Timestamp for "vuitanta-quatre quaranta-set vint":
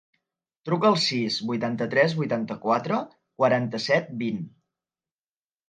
2.21-4.43